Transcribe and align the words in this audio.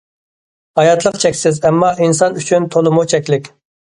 ھاياتلىق 0.79 1.19
چەكسىز، 1.23 1.59
ئەمما، 1.69 1.91
ئىنسان 2.05 2.39
ئۈچۈن 2.39 2.65
تولىمۇ 2.77 3.07
چەكلىك. 3.15 3.51